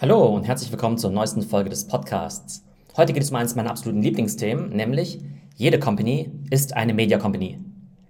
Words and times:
Hallo 0.00 0.26
und 0.26 0.46
herzlich 0.46 0.70
willkommen 0.70 0.96
zur 0.96 1.10
neuesten 1.10 1.42
Folge 1.42 1.70
des 1.70 1.88
Podcasts. 1.88 2.64
Heute 2.96 3.12
geht 3.12 3.24
es 3.24 3.30
um 3.30 3.36
eines 3.36 3.56
meiner 3.56 3.70
absoluten 3.70 4.00
Lieblingsthemen, 4.00 4.68
nämlich 4.68 5.18
jede 5.56 5.80
Company 5.80 6.30
ist 6.50 6.76
eine 6.76 6.94
Media 6.94 7.18
Company. 7.18 7.58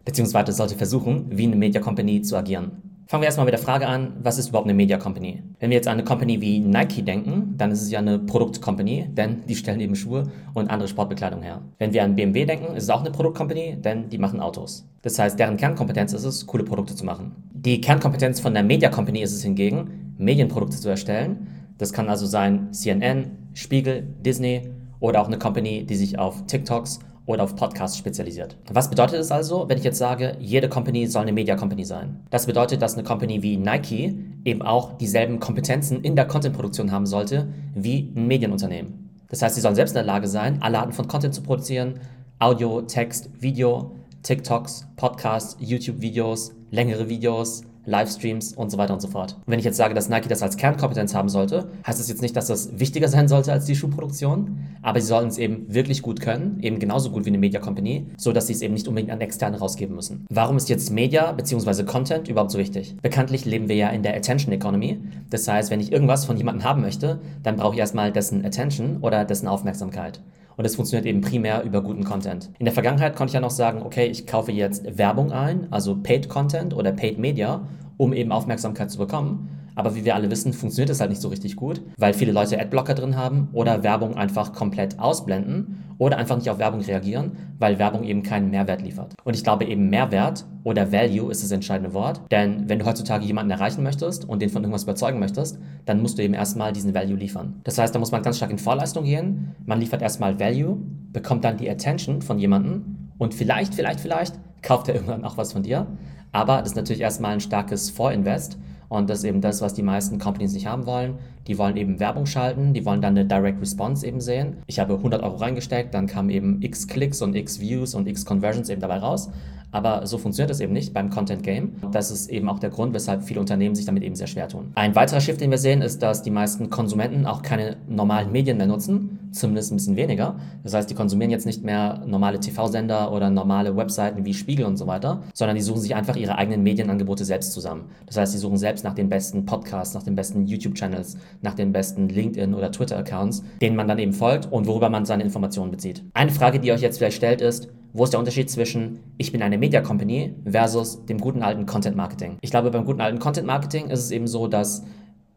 Beziehungsweise 0.04 0.52
sollte 0.52 0.74
versuchen, 0.74 1.24
wie 1.30 1.46
eine 1.46 1.56
Media 1.56 1.80
Company 1.80 2.20
zu 2.20 2.36
agieren. 2.36 2.82
Fangen 3.06 3.22
wir 3.22 3.24
erstmal 3.24 3.46
mit 3.46 3.54
der 3.54 3.58
Frage 3.58 3.88
an, 3.88 4.18
was 4.22 4.36
ist 4.36 4.50
überhaupt 4.50 4.66
eine 4.66 4.74
Media 4.74 4.98
Company? 4.98 5.42
Wenn 5.60 5.70
wir 5.70 5.76
jetzt 5.76 5.88
an 5.88 5.94
eine 5.94 6.04
Company 6.04 6.42
wie 6.42 6.60
Nike 6.60 7.02
denken, 7.02 7.54
dann 7.56 7.70
ist 7.70 7.80
es 7.80 7.90
ja 7.90 8.00
eine 8.00 8.18
Produktcompany, 8.18 9.06
denn 9.08 9.46
die 9.48 9.56
stellen 9.56 9.80
eben 9.80 9.96
Schuhe 9.96 10.24
und 10.52 10.68
andere 10.68 10.88
Sportbekleidung 10.88 11.40
her. 11.40 11.62
Wenn 11.78 11.94
wir 11.94 12.04
an 12.04 12.16
BMW 12.16 12.44
denken, 12.44 12.76
ist 12.76 12.82
es 12.82 12.90
auch 12.90 13.00
eine 13.00 13.12
Produktcompany, 13.12 13.78
denn 13.80 14.10
die 14.10 14.18
machen 14.18 14.40
Autos. 14.40 14.86
Das 15.00 15.18
heißt, 15.18 15.38
deren 15.38 15.56
Kernkompetenz 15.56 16.12
ist 16.12 16.24
es, 16.24 16.46
coole 16.46 16.64
Produkte 16.64 16.94
zu 16.94 17.06
machen. 17.06 17.32
Die 17.50 17.80
Kernkompetenz 17.80 18.40
von 18.40 18.52
der 18.52 18.62
Media 18.62 18.90
Company 18.90 19.22
ist 19.22 19.32
es 19.32 19.42
hingegen, 19.42 20.14
Medienprodukte 20.18 20.76
zu 20.76 20.90
erstellen 20.90 21.46
das 21.78 21.92
kann 21.92 22.08
also 22.08 22.26
sein 22.26 22.72
CNN, 22.72 23.30
Spiegel, 23.54 24.02
Disney 24.24 24.68
oder 25.00 25.22
auch 25.22 25.28
eine 25.28 25.38
Company, 25.38 25.86
die 25.86 25.96
sich 25.96 26.18
auf 26.18 26.44
TikToks 26.46 26.98
oder 27.28 27.44
auf 27.44 27.56
Podcasts 27.56 27.96
spezialisiert. 27.96 28.56
Was 28.72 28.88
bedeutet 28.88 29.20
es 29.20 29.30
also, 29.30 29.68
wenn 29.68 29.78
ich 29.78 29.84
jetzt 29.84 29.98
sage, 29.98 30.36
jede 30.40 30.68
Company 30.68 31.06
soll 31.06 31.22
eine 31.22 31.32
Media 31.32 31.56
Company 31.56 31.84
sein? 31.84 32.20
Das 32.30 32.46
bedeutet, 32.46 32.80
dass 32.82 32.94
eine 32.94 33.04
Company 33.04 33.42
wie 33.42 33.58
Nike 33.58 34.18
eben 34.44 34.62
auch 34.62 34.96
dieselben 34.96 35.38
Kompetenzen 35.38 36.02
in 36.02 36.16
der 36.16 36.26
Content-Produktion 36.26 36.90
haben 36.90 37.06
sollte 37.06 37.48
wie 37.74 38.12
ein 38.16 38.26
Medienunternehmen. 38.26 39.10
Das 39.28 39.42
heißt, 39.42 39.54
sie 39.54 39.60
sollen 39.60 39.74
selbst 39.74 39.92
in 39.92 39.96
der 39.96 40.04
Lage 40.04 40.26
sein, 40.26 40.62
alle 40.62 40.78
Arten 40.78 40.92
von 40.92 41.06
Content 41.06 41.34
zu 41.34 41.42
produzieren, 41.42 42.00
Audio, 42.38 42.80
Text, 42.82 43.30
Video, 43.38 43.94
TikToks, 44.22 44.86
Podcasts, 44.96 45.56
YouTube-Videos, 45.60 46.54
längere 46.70 47.10
Videos, 47.10 47.62
Livestreams 47.88 48.52
und 48.52 48.70
so 48.70 48.78
weiter 48.78 48.92
und 48.92 49.00
so 49.00 49.08
fort. 49.08 49.34
Und 49.34 49.50
wenn 49.52 49.58
ich 49.58 49.64
jetzt 49.64 49.76
sage, 49.76 49.94
dass 49.94 50.08
Nike 50.08 50.28
das 50.28 50.42
als 50.42 50.56
Kernkompetenz 50.56 51.14
haben 51.14 51.28
sollte, 51.28 51.68
heißt 51.86 51.98
das 51.98 52.08
jetzt 52.08 52.22
nicht, 52.22 52.36
dass 52.36 52.46
das 52.46 52.78
wichtiger 52.78 53.08
sein 53.08 53.28
sollte 53.28 53.52
als 53.52 53.64
die 53.64 53.74
Schuhproduktion, 53.74 54.58
aber 54.82 55.00
sie 55.00 55.06
sollten 55.06 55.28
es 55.28 55.38
eben 55.38 55.72
wirklich 55.72 56.02
gut 56.02 56.20
können, 56.20 56.58
eben 56.60 56.78
genauso 56.78 57.10
gut 57.10 57.24
wie 57.24 57.30
eine 57.30 57.38
Media 57.38 57.60
Company, 57.60 58.06
so 58.16 58.32
dass 58.32 58.46
sie 58.46 58.52
es 58.52 58.62
eben 58.62 58.74
nicht 58.74 58.88
unbedingt 58.88 59.10
an 59.10 59.20
Externe 59.20 59.58
rausgeben 59.58 59.96
müssen. 59.96 60.26
Warum 60.28 60.56
ist 60.56 60.68
jetzt 60.68 60.90
Media 60.90 61.32
bzw. 61.32 61.84
Content 61.84 62.28
überhaupt 62.28 62.50
so 62.50 62.58
wichtig? 62.58 62.96
Bekanntlich 63.00 63.44
leben 63.46 63.68
wir 63.68 63.76
ja 63.76 63.88
in 63.88 64.02
der 64.02 64.14
Attention 64.14 64.52
Economy. 64.52 65.00
Das 65.30 65.48
heißt, 65.48 65.70
wenn 65.70 65.80
ich 65.80 65.90
irgendwas 65.90 66.26
von 66.26 66.36
jemandem 66.36 66.64
haben 66.64 66.82
möchte, 66.82 67.20
dann 67.42 67.56
brauche 67.56 67.74
ich 67.74 67.80
erstmal 67.80 68.12
dessen 68.12 68.44
Attention 68.44 68.98
oder 69.00 69.24
dessen 69.24 69.48
Aufmerksamkeit. 69.48 70.20
Und 70.58 70.64
es 70.64 70.74
funktioniert 70.74 71.06
eben 71.06 71.20
primär 71.20 71.62
über 71.62 71.80
guten 71.82 72.02
Content. 72.02 72.50
In 72.58 72.64
der 72.64 72.74
Vergangenheit 72.74 73.14
konnte 73.14 73.30
ich 73.30 73.34
ja 73.34 73.40
noch 73.40 73.50
sagen, 73.50 73.80
okay, 73.82 74.06
ich 74.06 74.26
kaufe 74.26 74.50
jetzt 74.50 74.98
Werbung 74.98 75.30
ein, 75.30 75.68
also 75.70 75.96
Paid 75.96 76.28
Content 76.28 76.74
oder 76.74 76.90
Paid 76.90 77.16
Media, 77.16 77.62
um 77.96 78.12
eben 78.12 78.32
Aufmerksamkeit 78.32 78.90
zu 78.90 78.98
bekommen. 78.98 79.48
Aber 79.78 79.94
wie 79.94 80.04
wir 80.04 80.16
alle 80.16 80.28
wissen, 80.28 80.52
funktioniert 80.52 80.90
das 80.90 80.98
halt 80.98 81.10
nicht 81.10 81.22
so 81.22 81.28
richtig 81.28 81.54
gut, 81.54 81.80
weil 81.96 82.12
viele 82.12 82.32
Leute 82.32 82.60
Adblocker 82.60 82.94
drin 82.94 83.14
haben 83.14 83.46
oder 83.52 83.84
Werbung 83.84 84.16
einfach 84.16 84.52
komplett 84.52 84.98
ausblenden 84.98 85.84
oder 85.98 86.16
einfach 86.16 86.36
nicht 86.36 86.50
auf 86.50 86.58
Werbung 86.58 86.80
reagieren, 86.80 87.36
weil 87.60 87.78
Werbung 87.78 88.02
eben 88.02 88.24
keinen 88.24 88.50
Mehrwert 88.50 88.82
liefert. 88.82 89.14
Und 89.22 89.36
ich 89.36 89.44
glaube 89.44 89.66
eben 89.66 89.88
Mehrwert 89.88 90.46
oder 90.64 90.90
Value 90.90 91.30
ist 91.30 91.44
das 91.44 91.52
entscheidende 91.52 91.94
Wort, 91.94 92.22
denn 92.32 92.68
wenn 92.68 92.80
du 92.80 92.86
heutzutage 92.86 93.24
jemanden 93.24 93.52
erreichen 93.52 93.84
möchtest 93.84 94.28
und 94.28 94.42
den 94.42 94.50
von 94.50 94.64
irgendwas 94.64 94.82
überzeugen 94.82 95.20
möchtest, 95.20 95.60
dann 95.84 96.02
musst 96.02 96.18
du 96.18 96.24
eben 96.24 96.34
erstmal 96.34 96.72
diesen 96.72 96.92
Value 96.92 97.16
liefern. 97.16 97.60
Das 97.62 97.78
heißt, 97.78 97.94
da 97.94 98.00
muss 98.00 98.10
man 98.10 98.24
ganz 98.24 98.38
stark 98.38 98.50
in 98.50 98.58
Vorleistung 98.58 99.04
gehen. 99.04 99.54
Man 99.64 99.78
liefert 99.78 100.02
erstmal 100.02 100.40
Value, 100.40 100.76
bekommt 101.12 101.44
dann 101.44 101.56
die 101.56 101.70
Attention 101.70 102.20
von 102.20 102.40
jemandem 102.40 103.10
und 103.16 103.32
vielleicht, 103.32 103.76
vielleicht, 103.76 104.00
vielleicht 104.00 104.34
kauft 104.60 104.88
er 104.88 104.96
irgendwann 104.96 105.24
auch 105.24 105.36
was 105.36 105.52
von 105.52 105.62
dir. 105.62 105.86
Aber 106.32 106.58
das 106.58 106.70
ist 106.70 106.76
natürlich 106.76 107.00
erstmal 107.00 107.34
ein 107.34 107.40
starkes 107.40 107.90
Vorinvest. 107.90 108.58
Und 108.88 109.10
das 109.10 109.18
ist 109.18 109.24
eben 109.24 109.40
das, 109.40 109.60
was 109.60 109.74
die 109.74 109.82
meisten 109.82 110.18
Companies 110.18 110.52
nicht 110.52 110.66
haben 110.66 110.86
wollen. 110.86 111.14
Die 111.46 111.58
wollen 111.58 111.76
eben 111.76 112.00
Werbung 112.00 112.26
schalten, 112.26 112.72
die 112.72 112.84
wollen 112.84 113.02
dann 113.02 113.16
eine 113.16 113.26
Direct 113.26 113.60
Response 113.60 114.06
eben 114.06 114.20
sehen. 114.20 114.56
Ich 114.66 114.78
habe 114.78 114.94
100 114.94 115.22
Euro 115.22 115.36
reingesteckt, 115.36 115.94
dann 115.94 116.06
kamen 116.06 116.30
eben 116.30 116.62
x 116.62 116.86
Klicks 116.88 117.22
und 117.22 117.34
x 117.34 117.60
Views 117.60 117.94
und 117.94 118.08
x 118.08 118.24
Conversions 118.24 118.68
eben 118.70 118.80
dabei 118.80 118.98
raus. 118.98 119.30
Aber 119.70 120.06
so 120.06 120.16
funktioniert 120.16 120.50
das 120.50 120.60
eben 120.60 120.72
nicht 120.72 120.94
beim 120.94 121.10
Content 121.10 121.42
Game. 121.42 121.74
Das 121.92 122.10
ist 122.10 122.30
eben 122.30 122.48
auch 122.48 122.58
der 122.58 122.70
Grund, 122.70 122.94
weshalb 122.94 123.22
viele 123.22 123.40
Unternehmen 123.40 123.74
sich 123.74 123.84
damit 123.84 124.02
eben 124.02 124.14
sehr 124.14 124.26
schwer 124.26 124.48
tun. 124.48 124.72
Ein 124.74 124.94
weiterer 124.94 125.20
Shift, 125.20 125.40
den 125.42 125.50
wir 125.50 125.58
sehen, 125.58 125.82
ist, 125.82 126.02
dass 126.02 126.22
die 126.22 126.30
meisten 126.30 126.70
Konsumenten 126.70 127.26
auch 127.26 127.42
keine 127.42 127.76
normalen 127.86 128.32
Medien 128.32 128.56
mehr 128.56 128.66
nutzen, 128.66 129.17
zumindest 129.30 129.72
ein 129.72 129.76
bisschen 129.76 129.96
weniger. 129.96 130.36
Das 130.62 130.74
heißt, 130.74 130.90
die 130.90 130.94
konsumieren 130.94 131.30
jetzt 131.30 131.46
nicht 131.46 131.62
mehr 131.64 132.02
normale 132.06 132.40
TV-Sender 132.40 133.12
oder 133.12 133.30
normale 133.30 133.76
Webseiten 133.76 134.24
wie 134.24 134.34
Spiegel 134.34 134.66
und 134.66 134.76
so 134.76 134.86
weiter, 134.86 135.22
sondern 135.34 135.56
die 135.56 135.62
suchen 135.62 135.80
sich 135.80 135.94
einfach 135.94 136.16
ihre 136.16 136.36
eigenen 136.36 136.62
Medienangebote 136.62 137.24
selbst 137.24 137.52
zusammen. 137.52 137.84
Das 138.06 138.16
heißt, 138.16 138.34
die 138.34 138.38
suchen 138.38 138.56
selbst 138.56 138.84
nach 138.84 138.94
den 138.94 139.08
besten 139.08 139.44
Podcasts, 139.44 139.94
nach 139.94 140.02
den 140.02 140.14
besten 140.14 140.46
YouTube-Channels, 140.46 141.16
nach 141.42 141.54
den 141.54 141.72
besten 141.72 142.08
LinkedIn- 142.08 142.54
oder 142.54 142.70
Twitter-Accounts, 142.72 143.42
denen 143.60 143.76
man 143.76 143.88
dann 143.88 143.98
eben 143.98 144.12
folgt 144.12 144.50
und 144.50 144.66
worüber 144.66 144.90
man 144.90 145.04
seine 145.04 145.22
Informationen 145.22 145.70
bezieht. 145.70 146.04
Eine 146.14 146.30
Frage, 146.30 146.60
die 146.60 146.72
euch 146.72 146.80
jetzt 146.80 146.98
vielleicht 146.98 147.16
stellt, 147.16 147.40
ist, 147.40 147.68
wo 147.92 148.04
ist 148.04 148.12
der 148.12 148.20
Unterschied 148.20 148.50
zwischen 148.50 149.00
ich 149.16 149.32
bin 149.32 149.42
eine 149.42 149.58
Media 149.58 149.80
Company 149.80 150.34
versus 150.44 151.04
dem 151.06 151.18
guten 151.18 151.42
alten 151.42 151.66
Content 151.66 151.96
Marketing? 151.96 152.36
Ich 152.42 152.50
glaube, 152.50 152.70
beim 152.70 152.84
guten 152.84 153.00
alten 153.00 153.18
Content 153.18 153.46
Marketing 153.46 153.90
ist 153.90 154.00
es 154.00 154.10
eben 154.10 154.26
so, 154.26 154.46
dass 154.46 154.84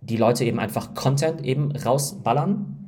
die 0.01 0.17
Leute 0.17 0.43
eben 0.43 0.59
einfach 0.59 0.93
Content 0.93 1.43
eben 1.45 1.71
rausballern 1.71 2.80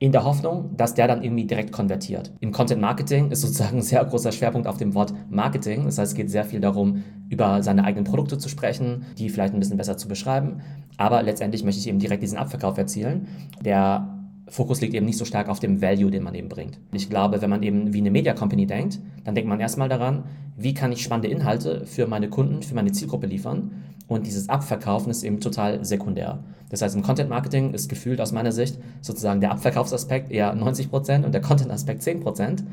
in 0.00 0.12
der 0.12 0.24
Hoffnung, 0.24 0.76
dass 0.76 0.94
der 0.94 1.08
dann 1.08 1.22
irgendwie 1.24 1.44
direkt 1.44 1.72
konvertiert. 1.72 2.32
Im 2.40 2.52
Content 2.52 2.80
Marketing 2.80 3.30
ist 3.30 3.40
sozusagen 3.40 3.78
ein 3.78 3.82
sehr 3.82 4.04
großer 4.04 4.30
Schwerpunkt 4.30 4.68
auf 4.68 4.76
dem 4.76 4.94
Wort 4.94 5.12
Marketing. 5.28 5.84
Das 5.86 5.98
heißt, 5.98 6.12
es 6.12 6.16
geht 6.16 6.30
sehr 6.30 6.44
viel 6.44 6.60
darum, 6.60 7.02
über 7.28 7.62
seine 7.62 7.84
eigenen 7.84 8.04
Produkte 8.04 8.38
zu 8.38 8.48
sprechen, 8.48 9.06
die 9.18 9.28
vielleicht 9.28 9.54
ein 9.54 9.60
bisschen 9.60 9.76
besser 9.76 9.96
zu 9.96 10.06
beschreiben. 10.06 10.60
Aber 10.96 11.22
letztendlich 11.22 11.64
möchte 11.64 11.80
ich 11.80 11.88
eben 11.88 11.98
direkt 11.98 12.22
diesen 12.22 12.38
Abverkauf 12.38 12.78
erzielen, 12.78 13.26
der 13.60 14.14
Fokus 14.50 14.80
liegt 14.80 14.94
eben 14.94 15.04
nicht 15.04 15.18
so 15.18 15.24
stark 15.24 15.48
auf 15.48 15.60
dem 15.60 15.82
Value, 15.82 16.10
den 16.10 16.22
man 16.22 16.34
eben 16.34 16.48
bringt. 16.48 16.78
Ich 16.92 17.10
glaube, 17.10 17.42
wenn 17.42 17.50
man 17.50 17.62
eben 17.62 17.92
wie 17.92 17.98
eine 17.98 18.10
Media 18.10 18.32
Company 18.32 18.66
denkt, 18.66 18.98
dann 19.24 19.34
denkt 19.34 19.48
man 19.48 19.60
erstmal 19.60 19.88
daran, 19.88 20.24
wie 20.56 20.74
kann 20.74 20.90
ich 20.90 21.02
spannende 21.02 21.28
Inhalte 21.28 21.84
für 21.86 22.06
meine 22.06 22.28
Kunden, 22.28 22.62
für 22.62 22.74
meine 22.74 22.92
Zielgruppe 22.92 23.26
liefern. 23.26 23.72
Und 24.08 24.26
dieses 24.26 24.48
Abverkaufen 24.48 25.10
ist 25.10 25.22
eben 25.22 25.40
total 25.40 25.84
sekundär. 25.84 26.42
Das 26.70 26.82
heißt, 26.82 26.96
im 26.96 27.02
Content 27.02 27.30
Marketing 27.30 27.72
ist 27.72 27.88
gefühlt 27.88 28.20
aus 28.20 28.32
meiner 28.32 28.52
Sicht 28.52 28.78
sozusagen 29.00 29.40
der 29.40 29.52
Abverkaufsaspekt 29.52 30.30
eher 30.30 30.54
90% 30.54 31.24
und 31.24 31.32
der 31.32 31.40
Content-Aspekt 31.40 32.02
10%. 32.02 32.64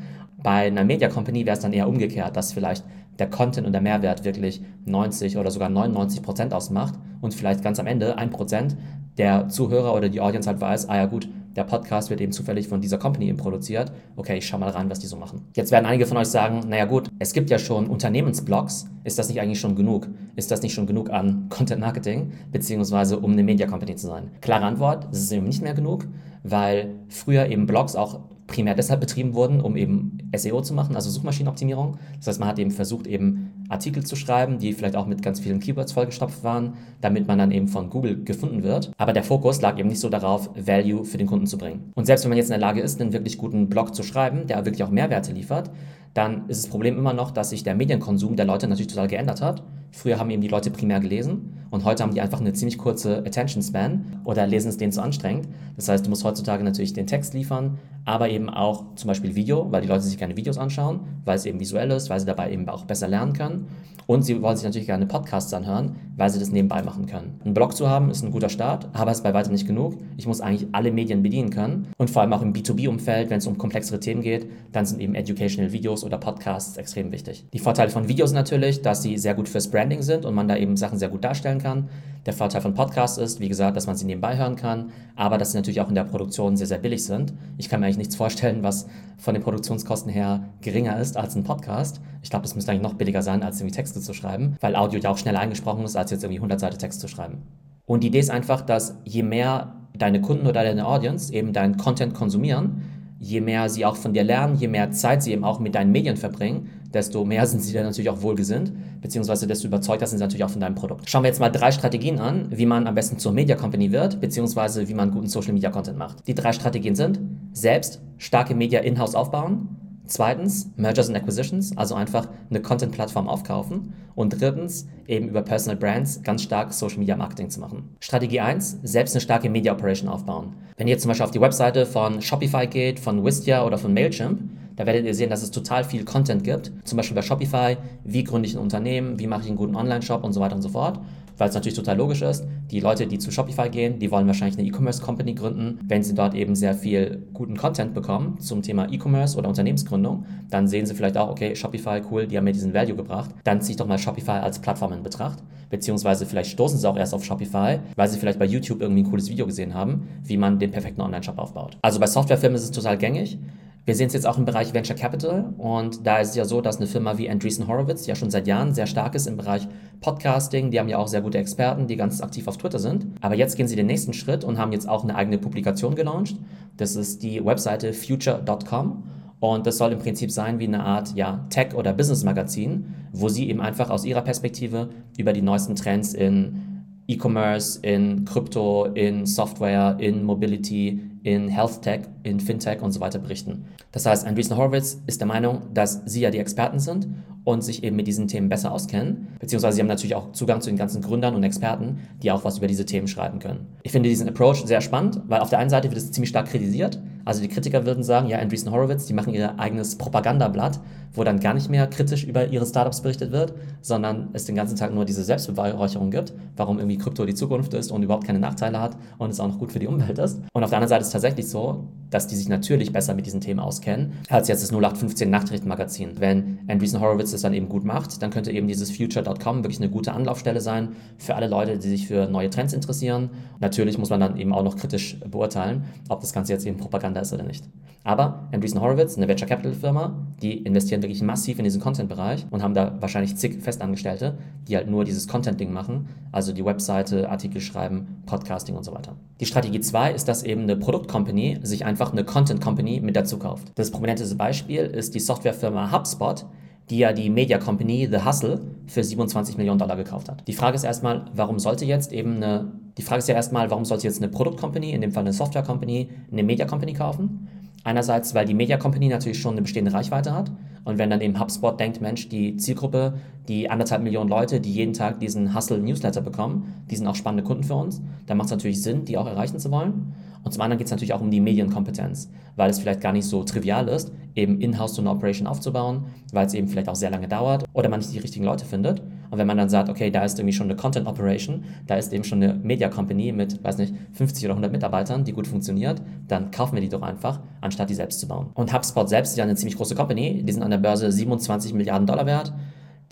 Bei 0.42 0.66
einer 0.66 0.84
Media 0.84 1.08
Company 1.08 1.46
wäre 1.46 1.56
es 1.56 1.62
dann 1.62 1.72
eher 1.72 1.88
umgekehrt, 1.88 2.36
dass 2.36 2.52
vielleicht 2.52 2.84
der 3.18 3.30
Content 3.30 3.66
und 3.66 3.72
der 3.72 3.80
Mehrwert 3.80 4.24
wirklich 4.24 4.62
90 4.84 5.38
oder 5.38 5.50
sogar 5.50 5.70
99% 5.70 6.52
ausmacht 6.52 6.94
und 7.20 7.34
vielleicht 7.34 7.62
ganz 7.62 7.78
am 7.78 7.86
Ende 7.86 8.18
1% 8.18 8.76
der 9.16 9.48
Zuhörer 9.48 9.94
oder 9.94 10.08
die 10.08 10.20
Audience 10.20 10.48
halt 10.48 10.60
weiß, 10.60 10.88
ah 10.88 10.96
ja 10.96 11.06
gut, 11.06 11.28
der 11.56 11.64
Podcast 11.64 12.10
wird 12.10 12.20
eben 12.20 12.32
zufällig 12.32 12.68
von 12.68 12.80
dieser 12.80 12.98
Company 12.98 13.28
eben 13.28 13.38
produziert. 13.38 13.90
Okay, 14.14 14.38
ich 14.38 14.46
schau 14.46 14.58
mal 14.58 14.68
rein, 14.68 14.90
was 14.90 14.98
die 14.98 15.06
so 15.06 15.16
machen. 15.16 15.42
Jetzt 15.54 15.72
werden 15.72 15.86
einige 15.86 16.06
von 16.06 16.18
euch 16.18 16.28
sagen, 16.28 16.60
naja 16.68 16.84
gut, 16.84 17.10
es 17.18 17.32
gibt 17.32 17.50
ja 17.50 17.58
schon 17.58 17.86
Unternehmensblogs. 17.86 18.88
Ist 19.04 19.18
das 19.18 19.28
nicht 19.28 19.40
eigentlich 19.40 19.60
schon 19.60 19.74
genug? 19.74 20.08
Ist 20.36 20.50
das 20.50 20.62
nicht 20.62 20.74
schon 20.74 20.86
genug 20.86 21.10
an 21.10 21.48
Content 21.48 21.80
Marketing, 21.80 22.32
beziehungsweise 22.52 23.18
um 23.18 23.32
eine 23.32 23.42
Media 23.42 23.66
Company 23.66 23.96
zu 23.96 24.06
sein? 24.06 24.30
Klare 24.42 24.66
Antwort, 24.66 25.08
es 25.10 25.22
ist 25.22 25.32
eben 25.32 25.46
nicht 25.46 25.62
mehr 25.62 25.74
genug, 25.74 26.06
weil 26.42 26.94
früher 27.08 27.46
eben 27.46 27.66
Blogs 27.66 27.96
auch 27.96 28.20
primär 28.46 28.74
deshalb 28.74 29.00
betrieben 29.00 29.34
wurden, 29.34 29.60
um 29.60 29.76
eben 29.76 30.18
SEO 30.36 30.60
zu 30.60 30.74
machen, 30.74 30.94
also 30.94 31.10
Suchmaschinenoptimierung. 31.10 31.98
Das 32.18 32.28
heißt, 32.28 32.40
man 32.40 32.48
hat 32.48 32.58
eben 32.58 32.70
versucht, 32.70 33.06
eben 33.06 33.55
Artikel 33.68 34.04
zu 34.04 34.16
schreiben, 34.16 34.58
die 34.58 34.72
vielleicht 34.72 34.96
auch 34.96 35.06
mit 35.06 35.22
ganz 35.22 35.40
vielen 35.40 35.60
Keywords 35.60 35.92
vollgestopft 35.92 36.44
waren, 36.44 36.74
damit 37.00 37.26
man 37.26 37.38
dann 37.38 37.50
eben 37.50 37.68
von 37.68 37.90
Google 37.90 38.22
gefunden 38.24 38.62
wird. 38.62 38.92
Aber 38.96 39.12
der 39.12 39.24
Fokus 39.24 39.60
lag 39.60 39.78
eben 39.78 39.88
nicht 39.88 40.00
so 40.00 40.08
darauf, 40.08 40.50
Value 40.54 41.04
für 41.04 41.18
den 41.18 41.26
Kunden 41.26 41.46
zu 41.46 41.58
bringen. 41.58 41.92
Und 41.94 42.06
selbst 42.06 42.24
wenn 42.24 42.30
man 42.30 42.38
jetzt 42.38 42.48
in 42.48 42.52
der 42.52 42.60
Lage 42.60 42.80
ist, 42.80 43.00
einen 43.00 43.12
wirklich 43.12 43.38
guten 43.38 43.68
Blog 43.68 43.94
zu 43.94 44.02
schreiben, 44.02 44.46
der 44.46 44.64
wirklich 44.64 44.84
auch 44.84 44.90
Mehrwerte 44.90 45.32
liefert, 45.32 45.70
dann 46.14 46.48
ist 46.48 46.64
das 46.64 46.70
Problem 46.70 46.96
immer 46.96 47.12
noch, 47.12 47.30
dass 47.30 47.50
sich 47.50 47.62
der 47.62 47.74
Medienkonsum 47.74 48.36
der 48.36 48.46
Leute 48.46 48.68
natürlich 48.68 48.88
total 48.88 49.08
geändert 49.08 49.42
hat. 49.42 49.62
Früher 49.92 50.18
haben 50.18 50.30
eben 50.30 50.42
die 50.42 50.48
Leute 50.48 50.70
primär 50.70 51.00
gelesen 51.00 51.54
und 51.70 51.84
heute 51.84 52.02
haben 52.02 52.14
die 52.14 52.20
einfach 52.20 52.40
eine 52.40 52.52
ziemlich 52.52 52.78
kurze 52.78 53.18
Attention 53.18 53.62
Span 53.62 54.20
oder 54.24 54.46
lesen 54.46 54.68
es 54.68 54.76
denen 54.76 54.92
zu 54.92 55.02
anstrengend. 55.02 55.48
Das 55.76 55.88
heißt, 55.88 56.06
du 56.06 56.10
musst 56.10 56.24
heutzutage 56.24 56.64
natürlich 56.64 56.92
den 56.92 57.06
Text 57.06 57.34
liefern, 57.34 57.78
aber 58.04 58.30
eben 58.30 58.48
auch 58.48 58.94
zum 58.94 59.08
Beispiel 59.08 59.34
Video, 59.34 59.70
weil 59.70 59.82
die 59.82 59.88
Leute 59.88 60.02
sich 60.02 60.16
gerne 60.16 60.36
Videos 60.36 60.58
anschauen, 60.58 61.00
weil 61.24 61.36
es 61.36 61.44
eben 61.44 61.60
visuell 61.60 61.90
ist, 61.90 62.08
weil 62.08 62.20
sie 62.20 62.26
dabei 62.26 62.52
eben 62.52 62.68
auch 62.68 62.84
besser 62.84 63.08
lernen 63.08 63.32
können. 63.32 63.66
Und 64.06 64.22
sie 64.22 64.40
wollen 64.40 64.56
sich 64.56 64.64
natürlich 64.64 64.86
gerne 64.86 65.06
Podcasts 65.06 65.52
anhören, 65.52 65.96
weil 66.16 66.30
sie 66.30 66.38
das 66.38 66.52
nebenbei 66.52 66.80
machen 66.82 67.06
können. 67.06 67.40
Ein 67.44 67.54
Blog 67.54 67.76
zu 67.76 67.90
haben 67.90 68.08
ist 68.10 68.22
ein 68.22 68.30
guter 68.30 68.48
Start, 68.48 68.88
aber 68.92 69.10
ist 69.10 69.24
bei 69.24 69.34
weitem 69.34 69.52
nicht 69.52 69.66
genug. 69.66 69.96
Ich 70.16 70.28
muss 70.28 70.40
eigentlich 70.40 70.68
alle 70.70 70.92
Medien 70.92 71.24
bedienen 71.24 71.50
können. 71.50 71.88
Und 71.98 72.08
vor 72.08 72.22
allem 72.22 72.32
auch 72.32 72.42
im 72.42 72.52
B2B-Umfeld, 72.52 73.30
wenn 73.30 73.38
es 73.38 73.48
um 73.48 73.58
komplexere 73.58 73.98
Themen 73.98 74.22
geht, 74.22 74.48
dann 74.70 74.86
sind 74.86 75.00
eben 75.00 75.16
Educational 75.16 75.72
Videos 75.72 76.04
oder 76.04 76.18
Podcasts 76.18 76.76
extrem 76.76 77.10
wichtig. 77.10 77.46
Die 77.52 77.58
Vorteile 77.58 77.90
von 77.90 78.06
Videos 78.06 78.32
natürlich, 78.32 78.80
dass 78.82 79.02
sie 79.02 79.18
sehr 79.18 79.34
gut 79.34 79.48
fürs 79.48 79.68
Branding 79.76 80.00
sind 80.00 80.24
und 80.24 80.34
man 80.34 80.48
da 80.48 80.56
eben 80.56 80.74
Sachen 80.78 80.98
sehr 80.98 81.10
gut 81.10 81.22
darstellen 81.22 81.58
kann. 81.58 81.90
Der 82.24 82.32
Vorteil 82.32 82.62
von 82.62 82.72
Podcasts 82.72 83.18
ist, 83.18 83.40
wie 83.40 83.48
gesagt, 83.48 83.76
dass 83.76 83.86
man 83.86 83.94
sie 83.94 84.06
nebenbei 84.06 84.38
hören 84.38 84.56
kann, 84.56 84.90
aber 85.16 85.36
dass 85.36 85.52
sie 85.52 85.58
natürlich 85.58 85.82
auch 85.82 85.90
in 85.90 85.94
der 85.94 86.04
Produktion 86.04 86.56
sehr, 86.56 86.66
sehr 86.66 86.78
billig 86.78 87.04
sind. 87.04 87.34
Ich 87.58 87.68
kann 87.68 87.80
mir 87.80 87.86
eigentlich 87.86 87.98
nichts 87.98 88.16
vorstellen, 88.16 88.62
was 88.62 88.86
von 89.18 89.34
den 89.34 89.42
Produktionskosten 89.42 90.10
her 90.10 90.44
geringer 90.62 90.98
ist 90.98 91.18
als 91.18 91.36
ein 91.36 91.44
Podcast. 91.44 92.00
Ich 92.22 92.30
glaube, 92.30 92.44
das 92.44 92.54
müsste 92.54 92.70
eigentlich 92.72 92.84
noch 92.84 92.94
billiger 92.94 93.20
sein, 93.20 93.42
als 93.42 93.60
irgendwie 93.60 93.76
Texte 93.76 94.00
zu 94.00 94.14
schreiben, 94.14 94.56
weil 94.62 94.76
Audio 94.76 94.98
ja 94.98 95.10
auch 95.10 95.18
schneller 95.18 95.40
eingesprochen 95.40 95.84
ist, 95.84 95.94
als 95.94 96.10
jetzt 96.10 96.24
irgendwie 96.24 96.38
100 96.38 96.58
Seiten 96.58 96.78
Text 96.78 97.00
zu 97.00 97.06
schreiben. 97.06 97.42
Und 97.84 98.02
die 98.02 98.06
Idee 98.06 98.20
ist 98.20 98.30
einfach, 98.30 98.62
dass 98.62 98.96
je 99.04 99.22
mehr 99.22 99.74
deine 99.92 100.22
Kunden 100.22 100.46
oder 100.46 100.64
deine 100.64 100.86
Audience 100.86 101.32
eben 101.34 101.52
deinen 101.52 101.76
Content 101.76 102.14
konsumieren, 102.14 102.82
je 103.20 103.42
mehr 103.42 103.68
sie 103.68 103.84
auch 103.84 103.96
von 103.96 104.14
dir 104.14 104.24
lernen, 104.24 104.56
je 104.56 104.68
mehr 104.68 104.90
Zeit 104.90 105.22
sie 105.22 105.32
eben 105.32 105.44
auch 105.44 105.60
mit 105.60 105.74
deinen 105.74 105.92
Medien 105.92 106.16
verbringen, 106.16 106.70
desto 106.96 107.24
mehr 107.24 107.46
sind 107.46 107.60
sie 107.60 107.72
dann 107.72 107.84
natürlich 107.84 108.10
auch 108.10 108.22
wohlgesinnt, 108.22 108.72
beziehungsweise 109.00 109.46
desto 109.46 109.68
überzeugter 109.68 110.06
sind 110.06 110.18
sie 110.18 110.24
natürlich 110.24 110.44
auch 110.44 110.50
von 110.50 110.60
deinem 110.60 110.74
Produkt. 110.74 111.08
Schauen 111.08 111.22
wir 111.22 111.28
jetzt 111.28 111.40
mal 111.40 111.50
drei 111.50 111.70
Strategien 111.70 112.18
an, 112.18 112.48
wie 112.50 112.66
man 112.66 112.86
am 112.86 112.94
besten 112.94 113.18
zur 113.18 113.32
Media 113.32 113.54
Company 113.54 113.92
wird, 113.92 114.20
beziehungsweise 114.20 114.88
wie 114.88 114.94
man 114.94 115.10
guten 115.10 115.28
Social 115.28 115.52
Media 115.52 115.70
Content 115.70 115.98
macht. 115.98 116.26
Die 116.26 116.34
drei 116.34 116.52
Strategien 116.52 116.94
sind, 116.96 117.20
selbst 117.52 118.00
starke 118.18 118.54
Media 118.54 118.80
in-house 118.80 119.14
aufbauen, 119.14 119.76
Zweitens, 120.08 120.70
Mergers 120.76 121.08
and 121.08 121.16
Acquisitions, 121.16 121.76
also 121.76 121.96
einfach 121.96 122.28
eine 122.48 122.62
Content-Plattform 122.62 123.28
aufkaufen. 123.28 123.92
Und 124.14 124.40
drittens, 124.40 124.86
eben 125.08 125.28
über 125.28 125.42
Personal 125.42 125.76
Brands 125.76 126.22
ganz 126.22 126.42
stark 126.42 126.72
Social 126.72 126.98
Media 126.98 127.16
Marketing 127.16 127.50
zu 127.50 127.58
machen. 127.58 127.96
Strategie 127.98 128.40
1, 128.40 128.78
selbst 128.84 129.14
eine 129.14 129.20
starke 129.20 129.50
Media 129.50 129.72
Operation 129.72 130.08
aufbauen. 130.08 130.54
Wenn 130.76 130.86
ihr 130.86 130.96
zum 130.98 131.08
Beispiel 131.08 131.24
auf 131.24 131.32
die 131.32 131.40
Webseite 131.40 131.86
von 131.86 132.22
Shopify 132.22 132.68
geht, 132.68 133.00
von 133.00 133.24
Wistia 133.24 133.66
oder 133.66 133.78
von 133.78 133.92
Mailchimp, 133.92 134.42
da 134.76 134.86
werdet 134.86 135.04
ihr 135.04 135.14
sehen, 135.14 135.30
dass 135.30 135.42
es 135.42 135.50
total 135.50 135.84
viel 135.84 136.04
Content 136.04 136.44
gibt. 136.44 136.72
Zum 136.84 136.96
Beispiel 136.96 137.14
bei 137.14 137.22
Shopify, 137.22 137.76
wie 138.04 138.24
gründe 138.24 138.48
ich 138.48 138.54
ein 138.54 138.60
Unternehmen, 138.60 139.18
wie 139.18 139.26
mache 139.26 139.42
ich 139.42 139.48
einen 139.48 139.56
guten 139.56 139.74
Online-Shop 139.74 140.22
und 140.22 140.32
so 140.32 140.40
weiter 140.40 140.54
und 140.54 140.62
so 140.62 140.68
fort 140.68 141.00
weil 141.38 141.48
es 141.48 141.54
natürlich 141.54 141.76
total 141.76 141.96
logisch 141.96 142.22
ist. 142.22 142.44
Die 142.70 142.80
Leute, 142.80 143.06
die 143.06 143.18
zu 143.18 143.30
Shopify 143.30 143.68
gehen, 143.68 143.98
die 143.98 144.10
wollen 144.10 144.26
wahrscheinlich 144.26 144.58
eine 144.58 144.66
E-Commerce-Company 144.68 145.34
gründen. 145.34 145.80
Wenn 145.86 146.02
sie 146.02 146.14
dort 146.14 146.34
eben 146.34 146.54
sehr 146.54 146.74
viel 146.74 147.22
guten 147.32 147.56
Content 147.56 147.94
bekommen 147.94 148.38
zum 148.40 148.62
Thema 148.62 148.90
E-Commerce 148.90 149.36
oder 149.36 149.48
Unternehmensgründung, 149.48 150.24
dann 150.50 150.66
sehen 150.66 150.86
sie 150.86 150.94
vielleicht 150.94 151.16
auch, 151.16 151.30
okay, 151.30 151.54
Shopify, 151.54 152.00
cool, 152.10 152.26
die 152.26 152.36
haben 152.36 152.44
mir 152.44 152.52
diesen 152.52 152.74
Value 152.74 152.96
gebracht. 152.96 153.30
Dann 153.44 153.60
ziehe 153.60 153.72
ich 153.72 153.76
doch 153.76 153.86
mal 153.86 153.98
Shopify 153.98 154.32
als 154.32 154.58
Plattform 154.58 154.92
in 154.92 155.02
Betracht. 155.02 155.42
Beziehungsweise 155.68 156.26
vielleicht 156.26 156.50
stoßen 156.50 156.78
sie 156.78 156.88
auch 156.88 156.96
erst 156.96 157.12
auf 157.12 157.24
Shopify, 157.24 157.80
weil 157.96 158.08
sie 158.08 158.18
vielleicht 158.18 158.38
bei 158.38 158.44
YouTube 158.44 158.80
irgendwie 158.80 159.02
ein 159.02 159.10
cooles 159.10 159.28
Video 159.28 159.46
gesehen 159.46 159.74
haben, 159.74 160.08
wie 160.24 160.36
man 160.36 160.58
den 160.58 160.70
perfekten 160.70 161.00
Online-Shop 161.00 161.38
aufbaut. 161.38 161.76
Also 161.82 161.98
bei 161.98 162.06
Softwarefirmen 162.06 162.56
ist 162.56 162.64
es 162.64 162.70
total 162.70 162.96
gängig. 162.96 163.38
Wir 163.86 163.94
sehen 163.94 164.08
es 164.08 164.14
jetzt 164.14 164.26
auch 164.26 164.36
im 164.36 164.44
Bereich 164.44 164.74
Venture 164.74 164.96
Capital 164.96 165.54
und 165.58 166.04
da 166.04 166.18
ist 166.18 166.30
es 166.30 166.34
ja 166.34 166.44
so, 166.44 166.60
dass 166.60 166.78
eine 166.78 166.88
Firma 166.88 167.18
wie 167.18 167.30
Andreessen 167.30 167.68
Horowitz 167.68 168.04
ja 168.08 168.16
schon 168.16 168.30
seit 168.30 168.48
Jahren 168.48 168.74
sehr 168.74 168.88
stark 168.88 169.14
ist 169.14 169.28
im 169.28 169.36
Bereich 169.36 169.68
Podcasting. 170.00 170.72
Die 170.72 170.80
haben 170.80 170.88
ja 170.88 170.98
auch 170.98 171.06
sehr 171.06 171.22
gute 171.22 171.38
Experten, 171.38 171.86
die 171.86 171.94
ganz 171.94 172.20
aktiv 172.20 172.48
auf 172.48 172.58
Twitter 172.58 172.80
sind. 172.80 173.06
Aber 173.20 173.36
jetzt 173.36 173.56
gehen 173.56 173.68
sie 173.68 173.76
den 173.76 173.86
nächsten 173.86 174.12
Schritt 174.12 174.42
und 174.42 174.58
haben 174.58 174.72
jetzt 174.72 174.88
auch 174.88 175.04
eine 175.04 175.14
eigene 175.14 175.38
Publikation 175.38 175.94
gelauncht. 175.94 176.34
Das 176.76 176.96
ist 176.96 177.22
die 177.22 177.44
Webseite 177.44 177.92
future.com. 177.92 179.04
Und 179.38 179.68
das 179.68 179.78
soll 179.78 179.92
im 179.92 180.00
Prinzip 180.00 180.32
sein 180.32 180.58
wie 180.58 180.66
eine 180.66 180.82
Art 180.82 181.14
ja, 181.14 181.46
Tech- 181.50 181.74
oder 181.74 181.92
Business-Magazin, 181.92 182.92
wo 183.12 183.28
sie 183.28 183.48
eben 183.48 183.60
einfach 183.60 183.90
aus 183.90 184.04
ihrer 184.04 184.22
Perspektive 184.22 184.88
über 185.16 185.32
die 185.32 185.42
neuesten 185.42 185.76
Trends 185.76 186.12
in 186.12 186.75
E-Commerce, 187.08 187.78
in 187.82 188.24
Krypto, 188.24 188.86
in 188.94 189.26
Software, 189.26 189.96
in 189.98 190.24
Mobility, 190.24 191.00
in 191.22 191.48
Health 191.48 191.82
Tech, 191.82 192.02
in 192.22 192.40
Fintech 192.40 192.82
und 192.82 192.92
so 192.92 193.00
weiter 193.00 193.18
berichten. 193.18 193.66
Das 193.92 194.06
heißt, 194.06 194.26
Andreessen 194.26 194.56
Horowitz 194.56 195.00
ist 195.06 195.20
der 195.20 195.26
Meinung, 195.26 195.62
dass 195.72 196.02
sie 196.06 196.20
ja 196.20 196.30
die 196.30 196.38
Experten 196.38 196.78
sind 196.78 197.08
und 197.46 197.62
sich 197.62 197.84
eben 197.84 197.94
mit 197.94 198.08
diesen 198.08 198.26
Themen 198.26 198.48
besser 198.48 198.72
auskennen, 198.72 199.28
beziehungsweise 199.38 199.76
sie 199.76 199.80
haben 199.80 199.86
natürlich 199.86 200.16
auch 200.16 200.32
Zugang 200.32 200.60
zu 200.60 200.68
den 200.68 200.76
ganzen 200.76 201.00
Gründern 201.00 201.36
und 201.36 201.44
Experten, 201.44 202.00
die 202.20 202.32
auch 202.32 202.42
was 202.44 202.58
über 202.58 202.66
diese 202.66 202.84
Themen 202.84 203.06
schreiben 203.06 203.38
können. 203.38 203.66
Ich 203.84 203.92
finde 203.92 204.08
diesen 204.08 204.28
Approach 204.28 204.66
sehr 204.66 204.80
spannend, 204.80 205.22
weil 205.28 205.38
auf 205.38 205.48
der 205.48 205.60
einen 205.60 205.70
Seite 205.70 205.88
wird 205.88 205.96
es 205.96 206.10
ziemlich 206.10 206.30
stark 206.30 206.48
kritisiert, 206.48 207.00
also 207.26 207.42
die 207.42 207.48
Kritiker 207.48 207.84
würden 207.84 208.04
sagen, 208.04 208.28
ja, 208.28 208.38
Andreessen 208.38 208.70
Horowitz, 208.70 209.06
die 209.06 209.12
machen 209.12 209.34
ihr 209.34 209.58
eigenes 209.58 209.98
Propagandablatt, 209.98 210.78
wo 211.12 211.24
dann 211.24 211.40
gar 211.40 211.54
nicht 211.54 211.68
mehr 211.68 211.88
kritisch 211.88 212.22
über 212.22 212.46
ihre 212.46 212.64
Startups 212.64 213.00
berichtet 213.00 213.32
wird, 213.32 213.52
sondern 213.80 214.28
es 214.32 214.44
den 214.44 214.54
ganzen 214.54 214.76
Tag 214.76 214.94
nur 214.94 215.04
diese 215.04 215.24
Selbstbeweihräucherung 215.24 216.12
gibt, 216.12 216.32
warum 216.56 216.78
irgendwie 216.78 216.98
Krypto 216.98 217.26
die 217.26 217.34
Zukunft 217.34 217.74
ist 217.74 217.90
und 217.90 218.04
überhaupt 218.04 218.26
keine 218.26 218.38
Nachteile 218.38 218.80
hat 218.80 218.96
und 219.18 219.30
es 219.30 219.40
auch 219.40 219.48
noch 219.48 219.58
gut 219.58 219.72
für 219.72 219.80
die 219.80 219.88
Umwelt 219.88 220.20
ist. 220.20 220.40
Und 220.52 220.62
auf 220.62 220.70
der 220.70 220.78
anderen 220.78 220.88
Seite 220.88 221.00
ist 221.00 221.08
es 221.08 221.12
tatsächlich 221.14 221.48
so, 221.48 221.88
dass 222.10 222.28
die 222.28 222.36
sich 222.36 222.48
natürlich 222.48 222.92
besser 222.92 223.14
mit 223.14 223.26
diesen 223.26 223.40
Themen 223.40 223.58
auskennen, 223.58 224.12
als 224.28 224.46
jetzt 224.46 224.62
das 224.62 224.70
0815 224.70 225.28
Nachrichtenmagazin. 225.28 226.20
Wenn 226.20 226.60
Andreessen 226.68 227.00
Horowitz 227.00 227.32
das 227.36 227.42
dann 227.42 227.54
eben 227.54 227.68
gut 227.68 227.84
macht, 227.84 228.20
dann 228.22 228.30
könnte 228.30 228.50
eben 228.50 228.66
dieses 228.68 228.90
Future.com 228.90 229.62
wirklich 229.62 229.80
eine 229.80 229.90
gute 229.90 230.12
Anlaufstelle 230.12 230.60
sein 230.60 230.90
für 231.18 231.34
alle 231.34 231.46
Leute, 231.46 231.78
die 231.78 231.88
sich 231.88 232.06
für 232.06 232.26
neue 232.26 232.50
Trends 232.50 232.72
interessieren. 232.72 233.30
Natürlich 233.60 233.98
muss 233.98 234.10
man 234.10 234.20
dann 234.20 234.36
eben 234.36 234.52
auch 234.52 234.64
noch 234.64 234.76
kritisch 234.76 235.18
beurteilen, 235.20 235.84
ob 236.08 236.20
das 236.20 236.32
Ganze 236.32 236.52
jetzt 236.52 236.66
eben 236.66 236.76
Propaganda 236.76 237.20
ist 237.20 237.32
oder 237.32 237.44
nicht. 237.44 237.64
Aber 238.06 238.48
Andreessen 238.52 238.80
Horowitz, 238.80 239.16
eine 239.16 239.26
Venture 239.26 239.48
Capital 239.48 239.72
Firma, 239.72 240.14
die 240.40 240.58
investieren 240.58 241.02
wirklich 241.02 241.22
massiv 241.22 241.58
in 241.58 241.64
diesen 241.64 241.80
Content-Bereich 241.80 242.46
und 242.50 242.62
haben 242.62 242.72
da 242.72 242.96
wahrscheinlich 243.00 243.36
zig 243.36 243.60
Festangestellte, 243.60 244.38
die 244.68 244.76
halt 244.76 244.88
nur 244.88 245.04
dieses 245.04 245.26
Content-Ding 245.26 245.72
machen, 245.72 246.08
also 246.30 246.52
die 246.52 246.64
Webseite, 246.64 247.28
Artikel 247.28 247.60
schreiben, 247.60 248.22
Podcasting 248.24 248.76
und 248.76 248.84
so 248.84 248.94
weiter. 248.94 249.16
Die 249.40 249.46
Strategie 249.46 249.80
2 249.80 250.12
ist, 250.12 250.28
dass 250.28 250.44
eben 250.44 250.62
eine 250.62 250.76
Produktcompany 250.76 251.58
sich 251.64 251.84
einfach 251.84 252.12
eine 252.12 252.22
Content-Company 252.22 253.00
mit 253.00 253.16
dazu 253.16 253.38
kauft. 253.38 253.72
Das 253.74 253.90
prominenteste 253.90 254.36
Beispiel 254.36 254.82
ist 254.84 255.16
die 255.16 255.20
Softwarefirma 255.20 255.90
HubSpot, 255.90 256.46
die 256.90 256.98
ja 256.98 257.12
die 257.12 257.30
Media 257.30 257.58
Company 257.58 258.08
The 258.10 258.24
Hustle 258.24 258.60
für 258.86 259.02
27 259.02 259.56
Millionen 259.56 259.78
Dollar 259.78 259.96
gekauft 259.96 260.28
hat. 260.28 260.46
Die 260.46 260.52
Frage 260.52 260.76
ist 260.76 260.84
erstmal, 260.84 261.24
warum 261.34 261.58
sollte 261.58 261.84
jetzt 261.84 262.12
eben 262.12 262.36
eine, 262.36 262.72
die 262.96 263.02
Frage 263.02 263.18
ist 263.18 263.28
ja 263.28 263.34
erstmal, 263.34 263.70
warum 263.70 263.84
sollte 263.84 264.04
jetzt 264.04 264.22
eine 264.22 264.30
Produktcompany, 264.30 264.92
in 264.92 265.00
dem 265.00 265.12
Fall 265.12 265.22
eine 265.22 265.32
Software 265.32 265.62
Company, 265.62 266.08
eine 266.30 266.42
Media 266.42 266.66
Company 266.66 266.92
kaufen? 266.92 267.48
Einerseits, 267.84 268.34
weil 268.34 268.46
die 268.46 268.54
Media 268.54 268.76
Company 268.76 269.08
natürlich 269.08 269.40
schon 269.40 269.52
eine 269.52 269.62
bestehende 269.62 269.92
Reichweite 269.92 270.32
hat 270.34 270.50
und 270.84 270.98
wenn 270.98 271.10
dann 271.10 271.20
eben 271.20 271.38
HubSpot 271.38 271.78
denkt, 271.78 272.00
Mensch, 272.00 272.28
die 272.28 272.56
Zielgruppe, 272.56 273.14
die 273.48 273.68
anderthalb 273.68 274.02
Millionen 274.02 274.30
Leute, 274.30 274.60
die 274.60 274.72
jeden 274.72 274.92
Tag 274.92 275.18
diesen 275.20 275.54
Hustle-Newsletter 275.54 276.20
bekommen, 276.20 276.84
die 276.90 276.96
sind 276.96 277.06
auch 277.08 277.16
spannende 277.16 277.42
Kunden 277.42 277.64
für 277.64 277.74
uns, 277.74 278.00
dann 278.26 278.36
macht 278.36 278.46
es 278.46 278.52
natürlich 278.52 278.82
Sinn, 278.82 279.04
die 279.04 279.18
auch 279.18 279.26
erreichen 279.26 279.58
zu 279.58 279.70
wollen. 279.70 280.14
Und 280.46 280.52
zum 280.52 280.62
anderen 280.62 280.78
geht 280.78 280.86
es 280.86 280.92
natürlich 280.92 281.12
auch 281.12 281.20
um 281.20 281.32
die 281.32 281.40
Medienkompetenz, 281.40 282.30
weil 282.54 282.70
es 282.70 282.78
vielleicht 282.78 283.00
gar 283.00 283.12
nicht 283.12 283.24
so 283.24 283.42
trivial 283.42 283.88
ist, 283.88 284.12
eben 284.36 284.60
in-house 284.60 284.94
so 284.94 285.02
eine 285.02 285.10
Operation 285.10 285.48
aufzubauen, 285.48 286.04
weil 286.32 286.46
es 286.46 286.54
eben 286.54 286.68
vielleicht 286.68 286.88
auch 286.88 286.94
sehr 286.94 287.10
lange 287.10 287.26
dauert 287.26 287.64
oder 287.72 287.88
man 287.88 287.98
nicht 287.98 288.14
die 288.14 288.20
richtigen 288.20 288.44
Leute 288.44 288.64
findet. 288.64 289.02
Und 289.28 289.38
wenn 289.38 289.48
man 289.48 289.56
dann 289.56 289.68
sagt, 289.68 289.88
okay, 289.88 290.08
da 290.08 290.22
ist 290.22 290.38
irgendwie 290.38 290.52
schon 290.52 290.68
eine 290.68 290.76
Content 290.76 291.08
Operation, 291.08 291.64
da 291.88 291.96
ist 291.96 292.12
eben 292.12 292.22
schon 292.22 292.40
eine 292.40 292.54
Media 292.54 292.88
Company 292.88 293.32
mit, 293.32 293.64
weiß 293.64 293.78
nicht, 293.78 293.92
50 294.12 294.44
oder 294.44 294.52
100 294.52 294.70
Mitarbeitern, 294.70 295.24
die 295.24 295.32
gut 295.32 295.48
funktioniert, 295.48 296.00
dann 296.28 296.52
kaufen 296.52 296.76
wir 296.76 296.80
die 296.80 296.90
doch 296.90 297.02
einfach, 297.02 297.40
anstatt 297.60 297.90
die 297.90 297.94
selbst 297.94 298.20
zu 298.20 298.28
bauen. 298.28 298.50
Und 298.54 298.72
HubSpot 298.72 299.08
selbst 299.08 299.30
ist 299.30 299.38
ja 299.38 299.42
eine 299.42 299.56
ziemlich 299.56 299.76
große 299.76 299.96
Company, 299.96 300.44
die 300.44 300.52
sind 300.52 300.62
an 300.62 300.70
der 300.70 300.78
Börse 300.78 301.10
27 301.10 301.74
Milliarden 301.74 302.06
Dollar 302.06 302.26
wert. 302.26 302.52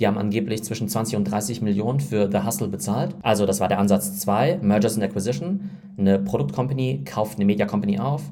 Die 0.01 0.07
haben 0.07 0.19
angeblich 0.19 0.65
zwischen 0.65 0.89
20 0.89 1.17
und 1.17 1.25
30 1.25 1.63
Millionen 1.63 2.01
für 2.01 2.29
The 2.31 2.45
Hustle 2.45 2.69
bezahlt. 2.69 3.15
Also 3.23 3.47
das 3.47 3.61
war 3.61 3.69
der 3.69 3.79
Ansatz 3.79 4.19
2, 4.19 4.59
Mergers 4.61 4.95
and 4.95 5.05
Acquisition. 5.05 5.71
Eine 5.97 6.19
Produktcompany 6.19 7.03
kauft 7.05 7.37
eine 7.37 7.45
Media 7.45 7.67
Company 7.67 7.99
auf. 7.99 8.23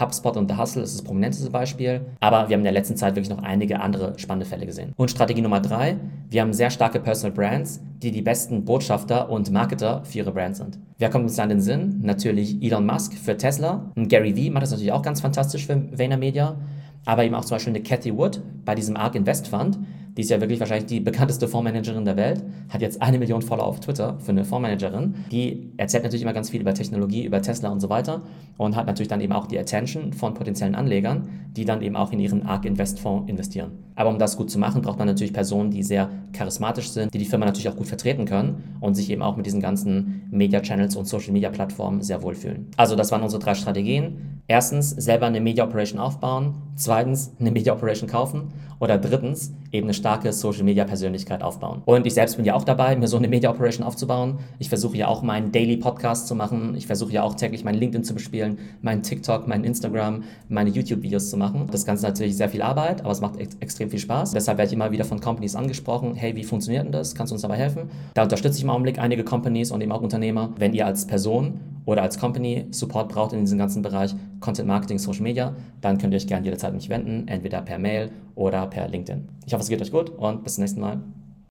HubSpot 0.00 0.36
und 0.36 0.50
The 0.50 0.56
Hustle 0.56 0.82
ist 0.82 0.94
das 0.94 1.04
prominenteste 1.04 1.50
Beispiel, 1.50 2.00
aber 2.18 2.48
wir 2.48 2.54
haben 2.54 2.60
in 2.60 2.64
der 2.64 2.72
letzten 2.72 2.96
Zeit 2.96 3.14
wirklich 3.14 3.28
noch 3.28 3.42
einige 3.42 3.80
andere 3.80 4.18
spannende 4.18 4.46
Fälle 4.46 4.64
gesehen. 4.64 4.92
Und 4.96 5.10
Strategie 5.10 5.42
Nummer 5.42 5.60
drei, 5.60 5.96
wir 6.30 6.40
haben 6.40 6.54
sehr 6.54 6.70
starke 6.70 6.98
Personal 6.98 7.34
Brands, 7.34 7.80
die 8.02 8.10
die 8.10 8.22
besten 8.22 8.64
Botschafter 8.64 9.28
und 9.28 9.50
Marketer 9.50 10.02
für 10.04 10.18
ihre 10.18 10.32
Brands 10.32 10.58
sind. 10.58 10.78
Wer 10.98 11.10
kommt 11.10 11.24
uns 11.24 11.36
da 11.36 11.42
in 11.42 11.50
den 11.50 11.60
Sinn? 11.60 12.00
Natürlich 12.02 12.62
Elon 12.62 12.86
Musk 12.86 13.12
für 13.12 13.36
Tesla. 13.36 13.92
Und 13.94 14.08
Gary 14.08 14.34
Vee 14.34 14.50
macht 14.50 14.62
das 14.62 14.70
natürlich 14.70 14.92
auch 14.92 15.02
ganz 15.02 15.20
fantastisch 15.20 15.66
für 15.66 15.76
VaynerMedia, 15.92 16.56
aber 17.04 17.24
eben 17.24 17.34
auch 17.34 17.44
zum 17.44 17.56
Beispiel 17.56 17.74
eine 17.74 17.82
Cathy 17.82 18.16
Wood 18.16 18.40
bei 18.64 18.74
diesem 18.74 18.96
ARK 18.96 19.16
Invest 19.16 19.48
Fund, 19.48 19.78
die 20.16 20.22
ist 20.22 20.30
ja 20.30 20.40
wirklich 20.40 20.60
wahrscheinlich 20.60 20.86
die 20.86 21.00
bekannteste 21.00 21.48
Fondsmanagerin 21.48 22.04
der 22.04 22.16
Welt, 22.16 22.42
hat 22.68 22.82
jetzt 22.82 23.00
eine 23.00 23.18
Million 23.18 23.40
Follower 23.40 23.66
auf 23.66 23.80
Twitter 23.80 24.18
für 24.18 24.32
eine 24.32 24.44
Fondsmanagerin. 24.44 25.14
Die 25.30 25.72
erzählt 25.78 26.02
natürlich 26.02 26.22
immer 26.22 26.34
ganz 26.34 26.50
viel 26.50 26.60
über 26.60 26.74
Technologie, 26.74 27.24
über 27.24 27.40
Tesla 27.40 27.70
und 27.70 27.80
so 27.80 27.88
weiter 27.88 28.22
und 28.58 28.76
hat 28.76 28.86
natürlich 28.86 29.08
dann 29.08 29.20
eben 29.20 29.32
auch 29.32 29.46
die 29.46 29.58
Attention 29.58 30.12
von 30.12 30.34
potenziellen 30.34 30.74
Anlegern, 30.74 31.28
die 31.56 31.64
dann 31.64 31.82
eben 31.82 31.96
auch 31.96 32.12
in 32.12 32.20
ihren 32.20 32.46
ARK 32.46 32.66
Invest 32.66 33.00
Fonds 33.00 33.30
investieren. 33.30 33.72
Aber 33.94 34.10
um 34.10 34.18
das 34.18 34.36
gut 34.36 34.50
zu 34.50 34.58
machen, 34.58 34.82
braucht 34.82 34.98
man 34.98 35.06
natürlich 35.06 35.32
Personen, 35.32 35.70
die 35.70 35.82
sehr 35.82 36.10
charismatisch 36.32 36.90
sind, 36.90 37.12
die 37.12 37.18
die 37.18 37.24
Firma 37.24 37.46
natürlich 37.46 37.68
auch 37.68 37.76
gut 37.76 37.86
vertreten 37.86 38.24
können 38.24 38.76
und 38.80 38.94
sich 38.94 39.10
eben 39.10 39.22
auch 39.22 39.36
mit 39.36 39.46
diesen 39.46 39.60
ganzen 39.60 40.22
Media 40.30 40.60
Channels 40.60 40.96
und 40.96 41.06
Social 41.06 41.32
Media 41.32 41.50
Plattformen 41.50 42.02
sehr 42.02 42.22
wohlfühlen. 42.22 42.68
Also 42.76 42.96
das 42.96 43.12
waren 43.12 43.22
unsere 43.22 43.42
drei 43.42 43.54
Strategien. 43.54 44.40
Erstens, 44.48 44.90
selber 44.90 45.26
eine 45.26 45.40
Media 45.40 45.64
Operation 45.64 46.00
aufbauen. 46.00 46.54
Zweitens, 46.76 47.32
eine 47.38 47.50
Media 47.50 47.72
Operation 47.72 48.08
kaufen. 48.08 48.52
Oder 48.82 48.98
drittens, 48.98 49.54
eben 49.70 49.86
eine 49.86 49.94
starke 49.94 50.32
Social 50.32 50.64
Media 50.64 50.84
Persönlichkeit 50.84 51.40
aufbauen. 51.40 51.82
Und 51.84 52.04
ich 52.04 52.14
selbst 52.14 52.34
bin 52.34 52.44
ja 52.44 52.54
auch 52.54 52.64
dabei, 52.64 52.96
mir 52.96 53.06
so 53.06 53.16
eine 53.16 53.28
Media 53.28 53.48
Operation 53.48 53.86
aufzubauen. 53.86 54.40
Ich 54.58 54.68
versuche 54.68 54.96
ja 54.96 55.06
auch 55.06 55.22
meinen 55.22 55.52
Daily 55.52 55.76
Podcast 55.76 56.26
zu 56.26 56.34
machen. 56.34 56.74
Ich 56.76 56.88
versuche 56.88 57.12
ja 57.12 57.22
auch 57.22 57.34
täglich 57.34 57.62
mein 57.62 57.76
LinkedIn 57.76 58.02
zu 58.02 58.12
bespielen, 58.12 58.58
meinen 58.80 59.04
TikTok, 59.04 59.46
meinen 59.46 59.62
Instagram, 59.62 60.24
meine 60.48 60.70
YouTube-Videos 60.70 61.30
zu 61.30 61.36
machen. 61.36 61.68
Das 61.70 61.84
Ganze 61.84 62.04
natürlich 62.04 62.36
sehr 62.36 62.48
viel 62.48 62.60
Arbeit, 62.60 63.02
aber 63.02 63.12
es 63.12 63.20
macht 63.20 63.38
ex 63.38 63.56
extrem 63.60 63.88
viel 63.88 64.00
Spaß. 64.00 64.32
Deshalb 64.32 64.58
werde 64.58 64.66
ich 64.66 64.74
immer 64.74 64.90
wieder 64.90 65.04
von 65.04 65.20
Companies 65.20 65.54
angesprochen. 65.54 66.16
Hey, 66.16 66.34
wie 66.34 66.42
funktioniert 66.42 66.84
denn 66.84 66.90
das? 66.90 67.14
Kannst 67.14 67.30
du 67.30 67.34
uns 67.34 67.42
dabei 67.42 67.58
helfen? 67.58 67.88
Da 68.14 68.24
unterstütze 68.24 68.58
ich 68.58 68.64
im 68.64 68.70
Augenblick 68.70 68.98
einige 68.98 69.22
Companies 69.22 69.70
und 69.70 69.80
eben 69.80 69.92
auch 69.92 70.02
Unternehmer. 70.02 70.50
Wenn 70.58 70.72
ihr 70.72 70.86
als 70.86 71.06
Person 71.06 71.60
oder 71.84 72.02
als 72.02 72.18
Company 72.18 72.66
Support 72.70 73.08
braucht 73.08 73.32
in 73.32 73.40
diesem 73.40 73.58
ganzen 73.58 73.82
Bereich 73.82 74.14
Content 74.40 74.68
Marketing, 74.68 74.98
Social 74.98 75.22
Media, 75.22 75.54
dann 75.80 75.98
könnt 75.98 76.14
ihr 76.14 76.16
euch 76.16 76.26
gerne 76.26 76.44
jederzeit 76.44 76.70
an 76.70 76.76
mich 76.76 76.88
wenden, 76.88 77.28
entweder 77.28 77.62
per 77.62 77.78
Mail 77.78 78.10
oder 78.34 78.66
per 78.66 78.88
LinkedIn. 78.88 79.28
Ich 79.46 79.52
hoffe, 79.52 79.62
es 79.62 79.68
geht 79.68 79.80
euch 79.80 79.92
gut 79.92 80.10
und 80.10 80.44
bis 80.44 80.54
zum 80.54 80.62
nächsten 80.62 80.80
Mal. 80.80 81.00